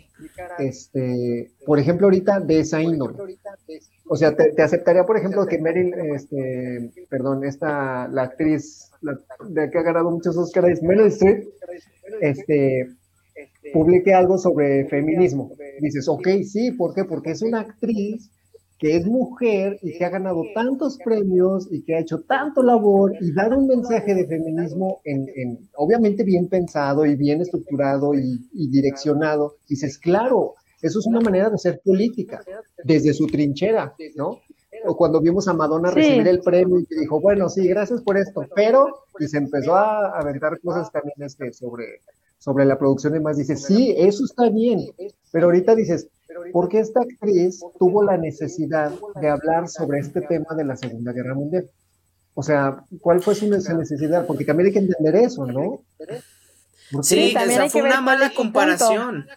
este, 0.59 1.53
por 1.67 1.79
ejemplo, 1.79 2.07
ahorita 2.07 2.41
de 2.41 2.61
esa 2.61 2.81
índole. 2.81 3.39
O 4.09 4.17
sea, 4.17 4.35
te, 4.35 4.61
aceptaría, 4.63 5.05
por 5.05 5.19
ejemplo, 5.19 5.47
que 5.47 5.59
Meryl, 5.59 5.93
este, 6.15 6.91
perdón, 7.11 7.45
esta, 7.45 8.09
la 8.09 8.23
actriz 8.23 8.91
de 9.49 9.71
que 9.71 9.79
ha 9.79 9.83
ganado 9.83 10.11
muchos 10.11 10.37
Oscars, 10.37 10.83
Meryl 10.83 11.07
Streep, 11.09 11.49
este, 12.23 12.89
publique 13.73 14.13
algo 14.13 14.39
sobre 14.39 14.87
feminismo. 14.89 15.53
Dices, 15.81 16.09
ok, 16.09 16.29
sí, 16.45 16.73
¿por 16.73 16.95
qué? 16.95 17.05
Porque 17.05 17.31
es 17.33 17.43
una 17.43 17.61
actriz 17.61 18.31
que 18.83 18.97
es 18.97 19.07
mujer 19.07 19.79
y 19.81 19.97
que 19.97 20.05
ha 20.05 20.09
ganado 20.09 20.43
tantos 20.57 20.99
premios 21.05 21.69
y 21.71 21.85
que 21.85 21.95
ha 21.95 22.01
hecho 22.01 22.23
tanto 22.23 22.65
labor 22.65 23.13
y 23.21 23.33
dar 23.33 23.57
un 23.57 23.69
mensaje 23.69 24.13
de 24.13 24.27
feminismo 24.27 25.01
en, 25.05 25.69
obviamente 25.77 26.25
bien 26.25 26.49
pensado 26.49 27.07
y 27.07 27.15
bien 27.15 27.41
estructurado 27.41 28.13
y, 28.13 28.41
direccionado. 28.53 29.55
Dices, 29.69 29.99
claro, 29.99 30.55
eso 30.81 30.99
es 30.99 31.07
una 31.07 31.21
manera 31.21 31.49
de 31.49 31.55
hacer 31.55 31.81
política 31.85 32.45
desde 32.83 33.15
su 33.15 33.29
trinchera, 33.29 33.95
¿no? 34.17 34.41
O 34.85 34.97
cuando 34.97 35.21
vimos 35.21 35.47
a 35.47 35.53
Madonna 35.53 35.93
recibir 35.93 36.27
el 36.27 36.41
premio 36.41 36.81
y 36.81 36.87
que 36.87 36.99
dijo, 36.99 37.21
bueno, 37.21 37.49
sí, 37.49 37.69
gracias 37.69 38.03
por 38.03 38.17
esto, 38.17 38.45
pero, 38.57 38.87
y 39.21 39.29
se 39.29 39.39
empezó 39.39 39.77
a 39.77 40.19
aventar 40.19 40.59
cosas 40.61 40.91
también 40.91 41.23
este, 41.23 41.53
sobre, 41.53 42.01
sobre 42.43 42.65
la 42.65 42.77
producción 42.77 43.15
y 43.15 43.21
más, 43.21 43.37
dices, 43.37 43.63
sí, 43.63 43.95
eso 43.97 44.25
está 44.25 44.51
bien, 44.51 44.93
pero 45.31 45.47
ahorita 45.47 45.77
dices, 45.77 46.09
porque 46.53 46.81
esta 46.81 47.03
actriz 47.03 47.61
tuvo 47.79 48.03
la 48.03 48.17
necesidad 48.17 48.91
de 49.21 49.29
hablar 49.29 49.69
sobre 49.69 50.01
este 50.01 50.23
tema 50.23 50.53
de 50.57 50.65
la 50.65 50.75
Segunda 50.75 51.13
Guerra 51.13 51.37
Mundial. 51.37 51.71
O 52.35 52.43
sea, 52.43 52.85
¿cuál 53.01 53.23
fue 53.23 53.37
su 53.37 53.49
necesidad? 53.49 54.27
Porque 54.27 54.45
también 54.45 54.67
hay 54.67 54.73
que 54.73 54.81
entender 54.81 55.15
eso, 55.15 55.47
¿no? 55.47 55.85
Sí, 57.03 57.33
fue 57.71 57.83
una 57.83 58.01
mala 58.01 58.33
comparación. 58.35 59.29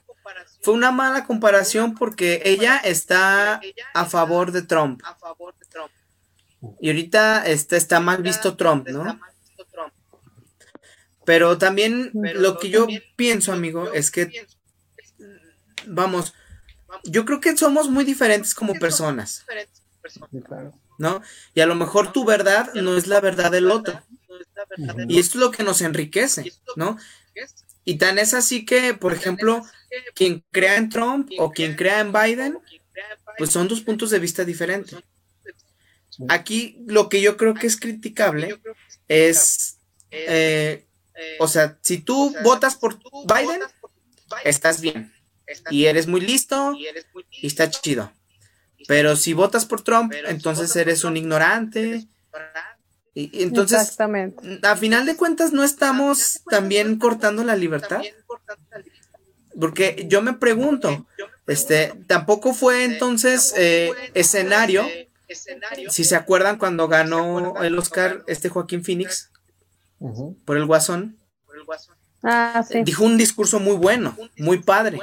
Fue 0.63 0.73
una 0.73 0.89
mala 0.89 1.25
comparación 1.25 1.93
porque 1.93 2.41
ella 2.43 2.77
está 2.77 3.61
a 3.93 4.05
favor 4.05 4.51
de 4.51 4.63
Trump. 4.63 4.99
Y 6.79 6.89
ahorita 6.89 7.45
está, 7.45 7.77
está 7.77 7.99
mal 7.99 8.23
visto 8.23 8.57
Trump, 8.57 8.89
¿no? 8.89 9.19
Pero 11.25 11.57
también 11.57 12.11
lo 12.13 12.59
que 12.59 12.69
yo 12.69 12.87
pienso, 13.15 13.51
amigo, 13.51 13.91
es 13.93 14.11
que, 14.11 14.47
vamos, 15.87 16.33
yo 17.03 17.25
creo 17.25 17.39
que 17.39 17.57
somos 17.57 17.89
muy 17.89 18.03
diferentes 18.03 18.53
como 18.53 18.73
personas. 18.75 19.45
¿No? 20.97 21.21
Y 21.53 21.59
a 21.59 21.65
lo 21.65 21.75
mejor 21.75 22.13
tu 22.13 22.23
verdad 22.23 22.73
no 22.75 22.95
es 22.95 23.07
la 23.07 23.19
verdad 23.19 23.51
del 23.51 23.69
otro. 23.71 24.01
Y 25.07 25.19
esto 25.19 25.37
es 25.37 25.41
lo 25.41 25.51
que 25.51 25.63
nos 25.63 25.81
enriquece, 25.81 26.53
¿no? 26.75 26.97
Y 27.83 27.97
tan 27.97 28.17
es 28.17 28.33
así 28.33 28.65
que, 28.65 28.93
por 28.93 29.13
ejemplo, 29.13 29.63
quien 30.15 30.43
crea 30.51 30.77
en 30.77 30.89
Trump 30.89 31.29
o 31.37 31.51
quien 31.51 31.75
crea 31.75 31.99
en 31.99 32.11
Biden, 32.11 32.59
pues 33.37 33.51
son 33.51 33.67
dos 33.67 33.81
puntos 33.81 34.09
de 34.09 34.19
vista 34.19 34.43
diferentes. 34.43 34.97
Aquí 36.29 36.83
lo 36.87 37.09
que 37.09 37.21
yo 37.21 37.35
creo 37.37 37.53
que 37.53 37.67
es 37.67 37.77
criticable 37.77 38.59
es, 39.07 39.77
eh, 40.11 40.84
o 41.39 41.47
sea, 41.47 41.77
si 41.81 41.99
tú 41.99 42.35
votas 42.43 42.75
por 42.75 42.99
Biden, 43.25 43.61
estás 44.43 44.81
bien. 44.81 45.13
y 45.69 45.85
eres 45.85 46.07
muy 46.07 46.21
listo 46.21 46.73
y 47.31 47.47
está 47.47 47.69
chido. 47.69 48.11
Pero 48.87 49.15
si 49.15 49.33
votas 49.33 49.65
por 49.65 49.81
Trump, 49.81 50.13
entonces 50.27 50.75
eres 50.75 51.03
un 51.03 51.17
ignorante. 51.17 52.07
Y, 53.13 53.43
entonces, 53.43 53.97
a 54.63 54.75
final 54.75 55.05
de 55.05 55.15
cuentas, 55.15 55.53
no 55.53 55.63
estamos 55.63 56.41
también 56.49 56.99
cortando 56.99 57.43
la 57.43 57.55
libertad. 57.55 58.01
Porque 59.59 60.05
yo 60.09 60.21
me 60.21 60.33
pregunto, 60.33 61.07
este, 61.47 61.93
tampoco 62.07 62.53
fue 62.53 62.83
entonces 62.83 63.53
eh, 63.55 63.91
escenario, 64.13 64.85
si 65.89 66.03
se 66.03 66.15
acuerdan 66.15 66.57
cuando 66.57 66.87
ganó 66.87 67.63
el 67.63 67.77
Oscar 67.79 68.23
este 68.27 68.49
Joaquín 68.49 68.83
Phoenix 68.83 69.31
por 70.45 70.57
el 70.57 70.65
Guasón. 70.65 71.17
Ah, 72.23 72.65
Dijo 72.83 73.03
un 73.03 73.17
discurso 73.17 73.59
muy 73.59 73.75
bueno, 73.75 74.17
muy 74.37 74.57
padre. 74.59 74.99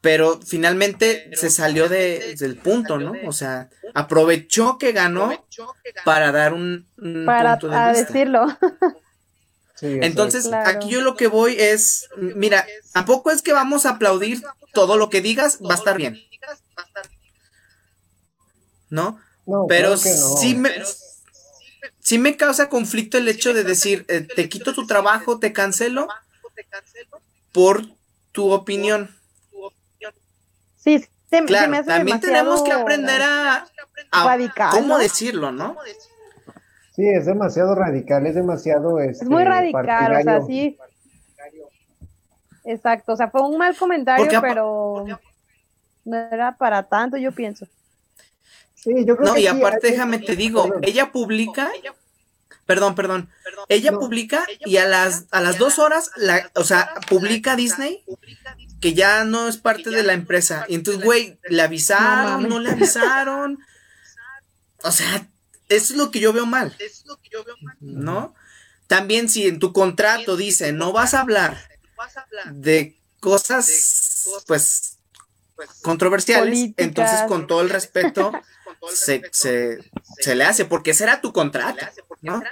pero 0.00 0.40
finalmente 0.44 1.30
se 1.34 1.48
salió 1.48 1.88
de, 1.88 2.34
del 2.38 2.56
punto, 2.56 2.98
¿no? 2.98 3.12
O 3.26 3.32
sea, 3.32 3.70
aprovechó 3.94 4.78
que 4.78 4.92
ganó 4.92 5.46
para 6.04 6.32
dar 6.32 6.54
un, 6.54 6.88
para 7.24 7.58
punto 7.58 7.68
de 7.76 7.92
decirlo. 7.92 8.46
Entonces, 9.80 10.50
aquí 10.52 10.90
yo 10.90 11.00
lo 11.02 11.16
que 11.16 11.26
voy 11.26 11.56
es, 11.58 12.08
mira, 12.16 12.66
tampoco 12.92 13.30
es 13.30 13.42
que 13.42 13.52
vamos 13.52 13.84
a 13.84 13.90
aplaudir 13.90 14.42
todo 14.72 14.96
lo 14.96 15.10
que 15.10 15.20
digas, 15.20 15.58
va 15.60 15.74
a 15.74 15.78
estar 15.78 15.96
bien. 15.96 16.18
¿No? 18.90 19.18
Pero 19.68 19.96
sí 19.96 20.54
me 20.54 20.70
sí 22.02 22.18
me 22.18 22.36
causa 22.36 22.68
conflicto 22.68 23.16
el 23.16 23.28
hecho 23.28 23.54
de 23.54 23.64
decir, 23.64 24.04
eh, 24.08 24.20
te 24.20 24.48
quito 24.48 24.74
tu 24.74 24.86
trabajo, 24.86 25.38
te 25.38 25.52
cancelo 25.52 26.08
por 27.52 27.82
tu 28.32 28.50
opinión. 28.50 29.14
Sí, 30.76 31.06
claro, 31.46 31.84
también 31.84 32.20
tenemos 32.20 32.62
que 32.62 32.72
aprender 32.72 33.22
a, 33.22 33.66
cómo 34.72 34.98
decirlo, 34.98 35.52
¿no? 35.52 35.76
Sí, 36.94 37.08
es 37.08 37.24
demasiado 37.24 37.74
radical, 37.74 38.26
es 38.26 38.34
demasiado... 38.34 38.98
es 38.98 39.24
muy 39.24 39.42
este, 39.42 39.48
radical, 39.48 40.16
o 40.16 40.22
sea, 40.22 40.42
sí. 40.42 40.76
Exacto, 42.64 43.12
o 43.12 43.16
sea, 43.16 43.30
fue 43.30 43.42
un 43.42 43.56
mal 43.56 43.76
comentario, 43.76 44.40
pero 44.40 45.06
no 46.04 46.16
era 46.16 46.56
para 46.56 46.82
tanto, 46.82 47.16
yo 47.16 47.32
pienso. 47.32 47.66
Sí, 48.82 49.04
yo 49.06 49.16
creo 49.16 49.32
no, 49.32 49.38
y 49.38 49.46
aparte, 49.46 49.92
déjame 49.92 50.18
te 50.18 50.34
digo, 50.34 50.74
ella 50.82 51.12
publica, 51.12 51.70
perdón, 52.66 52.96
perdón, 52.96 53.30
ella 53.68 53.92
publica 53.92 54.44
y 54.64 54.78
a 54.78 54.86
las, 54.86 55.26
a 55.30 55.40
las 55.40 55.58
dos 55.58 55.78
horas, 55.78 56.10
la, 56.16 56.50
o 56.56 56.64
sea, 56.64 56.92
publica 57.08 57.54
Disney 57.54 58.04
que 58.80 58.94
ya 58.94 59.24
no 59.24 59.46
es 59.46 59.58
parte 59.58 59.90
de 59.90 60.02
la 60.02 60.12
empresa. 60.12 60.66
Y 60.68 60.74
entonces, 60.74 61.04
güey, 61.04 61.38
¿le 61.48 61.62
avisaron? 61.62 62.48
¿No, 62.48 62.58
le 62.58 62.70
avisaron? 62.70 63.60
O 64.82 64.90
sea, 64.90 65.28
eso 65.68 65.92
es 65.92 65.96
lo 65.96 66.10
que 66.10 66.18
yo 66.18 66.32
veo 66.32 66.46
mal. 66.46 66.76
¿No? 67.78 68.34
También 68.88 69.28
si 69.28 69.46
en 69.46 69.60
tu 69.60 69.72
contrato 69.72 70.36
dice, 70.36 70.72
no 70.72 70.92
vas 70.92 71.14
a 71.14 71.20
hablar 71.20 71.56
de 72.50 72.98
cosas, 73.20 74.26
pues, 74.48 74.98
controversiales, 75.82 76.72
entonces 76.76 77.20
con 77.28 77.46
todo 77.46 77.60
el 77.60 77.70
respeto 77.70 78.32
se, 78.94 79.22
se, 79.32 80.34
le 80.34 80.44
hace, 80.44 80.64
porque 80.64 80.92
ese 80.92 81.04
era 81.04 81.20
tu 81.20 81.32
contrato, 81.32 81.86
¿no? 82.20 82.42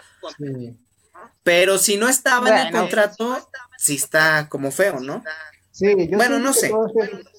Pero 1.43 1.79
si 1.79 1.97
no 1.97 2.09
estaba 2.09 2.49
en 2.49 2.67
el 2.67 2.73
contrato, 2.73 3.49
sí 3.79 3.97
está 3.97 4.49
como 4.49 4.71
feo, 4.71 5.01
¿no? 5.01 5.23
Sí, 5.73 6.09
yo 6.09 6.19
bueno, 6.19 6.39
no 6.39 6.53
sé. 6.53 6.71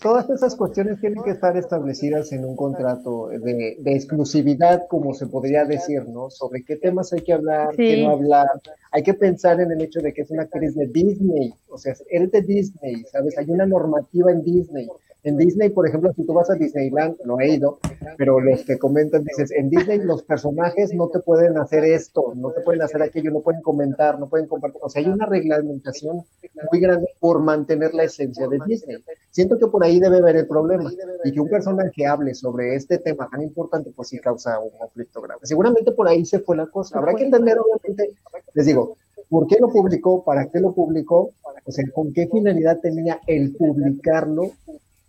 Todas, 0.02 0.28
esas 0.30 0.56
cuestiones 0.56 1.00
tienen 1.00 1.22
que 1.24 1.30
estar 1.30 1.56
establecidas 1.58 2.32
en 2.32 2.44
un 2.44 2.56
contrato 2.56 3.28
de, 3.28 3.78
exclusividad, 3.86 4.88
como 4.88 5.14
se 5.14 5.28
podría 5.28 5.66
decir, 5.66 6.08
¿no? 6.08 6.32
Sobre 6.32 6.64
qué 6.64 6.76
temas 6.78 7.14
hay 7.14 7.22
que 7.22 7.34
hablar, 7.34 7.76
qué 7.76 8.02
no 8.02 8.12
hablar. 8.12 8.48
Hay 8.92 9.04
que 9.04 9.14
pensar 9.14 9.62
en 9.62 9.72
el 9.72 9.82
hecho 9.82 10.00
de 10.00 10.12
que 10.14 10.24
es 10.24 10.32
una 10.32 10.44
actriz 10.44 10.74
de 10.76 10.88
Disney, 10.88 11.54
o 11.70 11.78
sea, 11.78 11.94
eres 12.10 12.32
de 12.32 12.42
Disney, 12.42 13.04
¿sabes? 13.12 13.38
Hay 13.38 13.50
una 13.50 13.68
normativa 13.68 14.32
en 14.32 14.44
Disney. 14.44 14.88
En 15.24 15.38
Disney, 15.38 15.70
por 15.70 15.88
ejemplo, 15.88 16.12
si 16.16 16.26
tú 16.26 16.34
vas 16.34 16.50
a 16.50 16.56
Disneyland, 16.56 17.16
no 17.26 17.40
he 17.40 17.54
ido, 17.54 17.78
pero 18.18 18.40
los 18.40 18.64
que 18.66 18.80
comentan, 18.80 19.24
dices, 19.24 19.52
en 19.52 19.70
Disney 19.70 20.00
los 20.00 20.24
personajes 20.24 20.94
no 20.96 21.10
te 21.10 21.20
pueden 21.20 21.58
hacer 21.60 21.84
esto, 21.84 22.34
no 22.36 22.52
te 22.52 22.62
pueden 22.62 22.82
hacer 22.82 23.04
aquello, 23.04 23.30
no 23.30 23.42
pueden 23.42 23.62
comentar, 23.62 24.20
no 24.20 24.28
pueden 24.28 24.48
compartir. 24.48 24.80
O 24.82 24.90
sea, 24.90 25.04
hay 25.04 25.10
una 25.10 25.28
reglamentación 25.28 26.24
muy 26.72 26.82
grande 26.82 27.08
por 27.20 27.40
mantener 27.40 27.94
la 27.94 28.06
esencia 28.06 28.48
de 28.48 28.60
Disney. 28.66 28.98
Siento 29.30 29.60
que 29.60 29.68
por 29.68 29.84
ahí 29.84 30.00
debe 30.00 30.18
haber 30.18 30.38
el 30.38 30.48
problema 30.48 30.92
y 31.24 31.32
que 31.32 31.40
un 31.40 31.50
personaje 31.50 32.06
hable 32.08 32.34
sobre 32.34 32.76
este 32.76 32.98
tema 32.98 33.30
tan 33.32 33.44
importante, 33.44 33.92
pues 33.96 34.10
sí 34.10 34.20
causa 34.20 34.60
un 34.60 34.72
conflicto 34.72 35.22
grave. 35.22 35.42
Seguramente 35.44 35.92
por 35.92 36.08
ahí 36.08 36.26
se 36.26 36.40
fue 36.40 36.58
la 36.58 36.66
cosa. 36.66 36.98
Habrá 36.98 37.14
que 37.14 37.26
entender, 37.26 37.60
obviamente, 37.60 38.16
les 38.56 38.66
digo, 38.66 38.98
¿por 39.30 39.46
qué 39.46 39.58
lo 39.60 39.70
publicó? 39.70 40.24
¿Para 40.24 40.48
qué 40.48 40.60
lo 40.60 40.74
publicó? 40.74 41.32
O 41.64 41.72
sea, 41.72 41.86
¿con 41.94 42.12
qué 42.12 42.28
finalidad 42.28 42.80
tenía 42.80 43.20
el 43.28 43.56
publicarlo? 43.56 44.52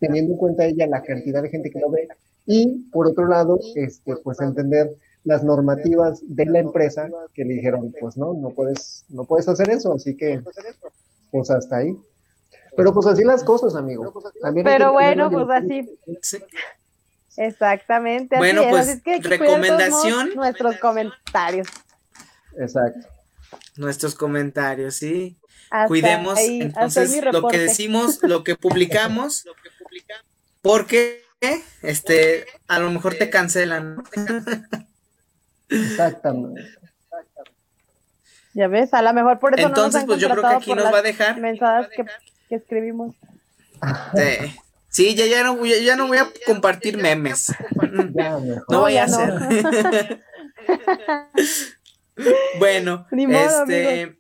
Teniendo 0.03 0.33
en 0.33 0.39
cuenta 0.39 0.65
ella 0.65 0.87
la 0.89 1.03
cantidad 1.03 1.43
de 1.43 1.49
gente 1.49 1.71
que 1.71 1.79
lo 1.79 1.91
ve 1.91 2.09
y 2.45 2.91
por 2.91 3.07
otro 3.07 3.29
lado, 3.29 3.61
este, 3.77 4.17
pues 4.17 4.41
entender 4.41 4.91
las 5.25 5.45
normativas 5.45 6.21
de 6.27 6.47
la 6.47 6.59
empresa 6.59 7.09
que 7.33 7.45
le 7.45 7.55
dijeron, 7.55 7.95
pues 8.01 8.17
no, 8.17 8.35
no 8.35 8.51
puedes, 8.51 9.05
no 9.09 9.25
puedes 9.25 9.49
hacer 9.49 9.71
eso, 9.71 9.95
así 9.95 10.17
que 10.17 10.43
pues 11.31 11.51
hasta 11.51 11.77
ahí. 11.77 11.97
Pero 12.77 12.93
pues 12.93 13.07
así 13.07 13.23
las 13.23 13.45
cosas, 13.45 13.77
amigo. 13.77 14.13
Pero 14.65 14.93
bueno, 14.93 15.31
pues 15.31 15.47
así. 15.51 15.89
Exactamente. 17.37 18.37
Bueno, 18.39 18.63
pues 18.69 19.01
recomendación. 19.23 20.31
Nuestros 20.35 20.79
comentarios. 20.79 21.69
Exacto. 22.59 23.07
Nuestros 23.77 24.15
comentarios, 24.15 24.97
sí. 24.97 25.39
Cuidemos 25.87 26.39
entonces 26.39 27.25
lo 27.33 27.49
que 27.49 27.59
decimos, 27.59 28.19
lo 28.23 28.45
que 28.45 28.57
publicamos, 28.57 29.47
porque 30.61 31.25
este 31.83 32.47
a 32.69 32.79
lo 32.79 32.91
mejor 32.91 33.15
te 33.15 33.31
cancelan. 33.31 34.03
Exactamente. 35.69 36.63
Ya 38.55 38.69
ves, 38.69 38.93
a 38.93 39.03
lo 39.03 39.13
mejor 39.15 39.39
por 39.39 39.59
eso 39.59 39.67
Entonces, 39.67 40.05
pues 40.05 40.21
yo 40.21 40.29
creo 40.29 40.43
que 40.43 40.55
aquí 40.55 40.75
nos 40.75 40.93
va 40.93 40.99
a 40.99 41.03
dejar 41.03 41.41
mensajes 41.41 41.89
que, 41.97 42.05
escribimos. 42.55 43.17
Sí. 44.91 45.15
ya, 45.15 45.27
ya, 45.27 45.43
no, 45.43 45.65
ya, 45.65 45.97
no 45.97 46.07
voy 46.07 46.19
a 46.19 46.29
compartir 46.47 46.99
memes. 46.99 47.53
no 48.69 48.81
voy 48.81 48.99
a 48.99 49.05
hacer. 49.05 50.23
bueno, 52.59 53.07
este, 53.11 54.19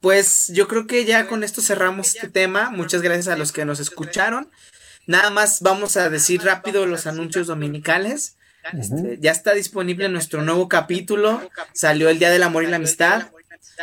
pues 0.00 0.48
yo 0.48 0.68
creo 0.68 0.86
que 0.86 1.04
ya 1.04 1.26
con 1.26 1.44
esto 1.44 1.60
cerramos 1.62 2.14
este 2.14 2.28
tema. 2.28 2.70
Muchas 2.70 3.02
gracias 3.02 3.28
a 3.28 3.36
los 3.36 3.52
que 3.52 3.64
nos 3.64 3.80
escucharon. 3.80 4.50
Nada 5.06 5.30
más 5.30 5.60
vamos 5.60 5.96
a 5.96 6.10
decir 6.10 6.42
rápido 6.42 6.86
los 6.86 7.06
anuncios 7.06 7.46
dominicales. 7.46 8.36
Este, 8.72 9.18
ya 9.20 9.30
está 9.30 9.54
disponible 9.54 10.08
nuestro 10.08 10.42
nuevo 10.42 10.68
capítulo. 10.68 11.48
Salió 11.72 12.08
el 12.08 12.18
Día 12.18 12.30
del 12.30 12.42
Amor 12.42 12.64
y 12.64 12.66
la 12.66 12.76
Amistad, 12.76 13.30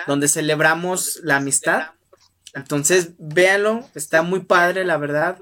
donde 0.07 0.27
celebramos 0.27 1.19
la 1.23 1.37
amistad. 1.37 1.91
Entonces, 2.53 3.11
véanlo, 3.17 3.89
está 3.95 4.21
muy 4.21 4.41
padre, 4.41 4.85
la 4.85 4.97
verdad. 4.97 5.37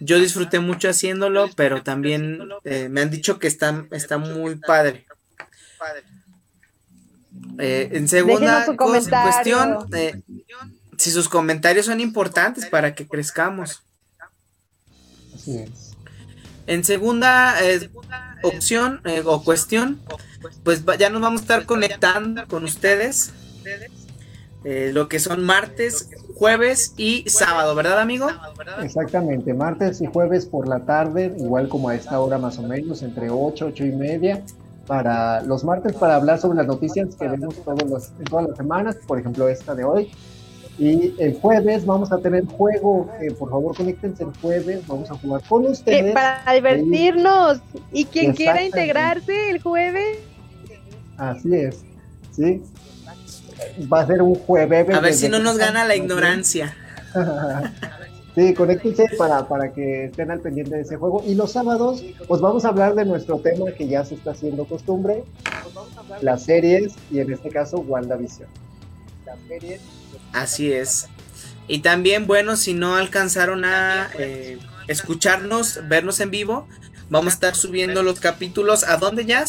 Yo 0.00 0.18
disfruté 0.18 0.58
mucho 0.58 0.88
haciéndolo, 0.88 1.48
pero 1.54 1.82
también 1.82 2.48
eh, 2.64 2.88
me 2.88 3.02
han 3.02 3.10
dicho 3.10 3.38
que 3.38 3.46
está, 3.46 3.86
está 3.92 4.18
muy 4.18 4.56
padre. 4.56 5.06
Eh, 7.60 7.90
en 7.92 8.08
segunda 8.08 8.66
cuestión, 8.76 9.78
eh, 9.94 10.22
si 10.96 11.10
sus 11.10 11.28
comentarios 11.28 11.86
son 11.86 12.00
importantes 12.00 12.66
para 12.66 12.94
que 12.94 13.06
crezcamos. 13.06 13.82
En 16.66 16.84
segunda 16.84 17.54
eh, 17.62 17.90
opción 18.42 19.00
o 19.24 19.42
cuestión, 19.42 20.00
pues 20.64 20.84
ya 20.98 21.10
nos 21.10 21.20
vamos 21.20 21.40
a 21.40 21.44
estar 21.44 21.66
conectando 21.66 22.46
con 22.46 22.64
ustedes. 22.64 23.32
lo 24.62 25.08
que 25.08 25.18
son 25.18 25.42
martes, 25.44 26.10
jueves 26.34 26.92
y 26.96 27.24
sábado, 27.28 27.74
¿verdad, 27.74 27.98
amigo? 27.98 28.28
Exactamente, 28.82 29.54
martes 29.54 30.00
y 30.00 30.06
jueves 30.06 30.46
por 30.46 30.68
la 30.68 30.84
tarde, 30.84 31.34
igual 31.38 31.68
como 31.68 31.88
a 31.88 31.94
esta 31.94 32.20
hora 32.20 32.38
más 32.38 32.58
o 32.58 32.62
menos, 32.62 33.02
entre 33.02 33.30
8, 33.30 33.66
8 33.68 33.84
y 33.84 33.92
media 33.92 34.42
para 34.90 35.40
los 35.42 35.62
martes 35.62 35.92
para 35.92 36.16
hablar 36.16 36.40
sobre 36.40 36.56
las 36.56 36.66
noticias 36.66 37.14
que 37.14 37.28
vemos 37.28 37.54
todos 37.64 37.88
los, 37.88 38.08
en 38.18 38.24
todas 38.24 38.48
las 38.48 38.56
semanas, 38.56 38.96
por 39.06 39.20
ejemplo 39.20 39.48
esta 39.48 39.72
de 39.76 39.84
hoy. 39.84 40.10
Y 40.80 41.14
el 41.20 41.38
jueves 41.40 41.86
vamos 41.86 42.10
a 42.10 42.18
tener 42.18 42.44
juego, 42.46 43.08
por 43.38 43.50
favor 43.50 43.76
conéctense 43.76 44.24
el 44.24 44.36
jueves, 44.42 44.84
vamos 44.88 45.08
a 45.08 45.14
jugar 45.14 45.42
con 45.48 45.66
ustedes. 45.66 46.12
para 46.12 46.42
divertirnos. 46.52 47.60
Y 47.92 48.06
quien 48.06 48.32
quiera 48.32 48.64
integrarse 48.64 49.50
el 49.50 49.62
jueves. 49.62 50.18
Así 51.16 51.54
es, 51.54 51.84
¿sí? 52.32 52.60
Va 53.92 54.00
a 54.00 54.06
ser 54.08 54.22
un 54.22 54.34
jueves. 54.34 54.92
A 54.92 54.98
ver 54.98 55.14
si 55.14 55.28
no 55.28 55.38
nos 55.38 55.56
gana 55.56 55.84
la 55.84 55.94
ignorancia. 55.94 56.74
Sí, 58.40 58.54
conéctense 58.54 59.04
para, 59.18 59.46
para 59.46 59.70
que 59.70 60.06
estén 60.06 60.30
al 60.30 60.40
pendiente 60.40 60.74
de 60.74 60.80
ese 60.80 60.96
juego. 60.96 61.22
Y 61.26 61.34
los 61.34 61.52
sábados, 61.52 62.02
pues 62.26 62.40
vamos 62.40 62.64
a 62.64 62.68
hablar 62.68 62.94
de 62.94 63.04
nuestro 63.04 63.38
tema 63.38 63.70
que 63.72 63.86
ya 63.86 64.02
se 64.02 64.14
está 64.14 64.30
haciendo 64.30 64.64
costumbre, 64.64 65.24
las 66.22 66.44
series 66.44 66.94
y 67.10 67.18
en 67.18 67.30
este 67.30 67.50
caso 67.50 67.80
WandaVision. 67.80 68.48
Las 69.26 69.38
series. 69.46 69.82
Así 70.32 70.72
es. 70.72 71.06
Y 71.68 71.80
también, 71.80 72.26
bueno, 72.26 72.56
si 72.56 72.72
no 72.72 72.96
alcanzaron 72.96 73.66
a 73.66 74.08
eh, 74.18 74.58
escucharnos, 74.88 75.86
vernos 75.86 76.18
en 76.20 76.30
vivo, 76.30 76.66
vamos 77.10 77.34
a 77.34 77.34
estar 77.34 77.54
subiendo 77.54 78.02
los 78.02 78.20
capítulos. 78.20 78.84
¿A 78.84 78.96
dónde 78.96 79.26
ya? 79.26 79.44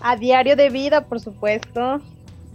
A 0.00 0.16
Diario 0.16 0.56
de 0.56 0.70
Vida, 0.70 1.04
por 1.04 1.20
supuesto. 1.20 2.00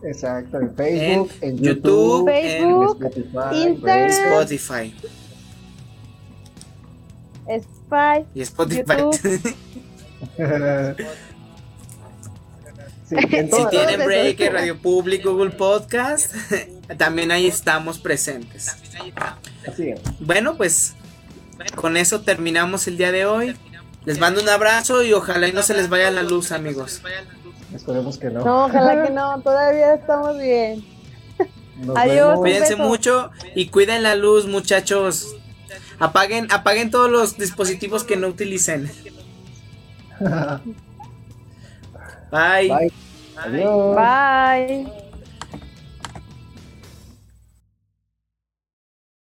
Exacto, 0.04 0.60
en 0.60 0.76
Facebook, 0.76 1.32
en, 1.42 1.58
YouTube, 1.58 2.30
Facebook, 2.30 3.06
en 3.06 4.06
Spotify, 4.10 4.94
Spotify. 4.94 4.96
Spotify. 7.48 8.26
Y 8.34 8.42
Spotify. 8.42 8.94
Sí, 13.10 13.18
Si 13.20 13.66
tienen 13.70 14.06
Breaker, 14.06 14.54
Radio 14.54 14.78
Public, 14.78 15.26
Google 15.26 15.52
Podcast, 15.52 16.34
también 16.98 17.32
ahí 17.32 17.48
estamos 17.48 18.00
presentes. 18.00 18.76
así 19.68 19.90
es. 19.90 20.00
Bueno, 20.20 20.56
pues 20.56 20.96
con 21.76 21.98
eso 21.98 22.22
terminamos 22.22 22.88
el 22.88 22.98
día 22.98 23.12
de 23.12 23.26
hoy. 23.26 23.56
Les 24.06 24.20
mando 24.20 24.42
un 24.42 24.50
abrazo 24.50 25.04
y 25.04 25.14
ojalá 25.14 25.48
y 25.48 25.52
no 25.52 25.64
se 25.64 25.74
les 25.74 25.90
vaya 25.90 26.12
la 26.12 26.24
luz, 26.24 26.52
amigos. 26.52 27.02
Esperemos 27.74 28.18
que 28.18 28.30
no. 28.30 28.44
No, 28.44 28.66
ojalá 28.66 29.06
que 29.06 29.12
no, 29.14 29.42
todavía 29.42 29.94
estamos 29.96 30.38
bien. 30.38 30.84
Nos 31.78 31.98
Adiós. 31.98 32.16
vemos. 32.28 32.40
Cuídense 32.40 32.76
mucho 32.76 33.32
y 33.56 33.68
cuiden 33.68 34.04
la 34.04 34.16
luz, 34.16 34.46
muchachos. 34.48 35.36
Apaguen, 36.00 36.48
apaguen 36.52 36.92
todos 36.92 37.10
los 37.10 37.38
dispositivos 37.38 38.04
que 38.04 38.16
no 38.18 38.28
utilicen. 38.28 38.92
Bye. 42.32 42.68
Bye. 42.70 42.92
Adiós. 43.36 43.96
Bye. 43.96 45.03